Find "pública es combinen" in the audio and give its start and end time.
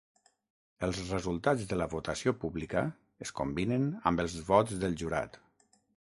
2.45-3.87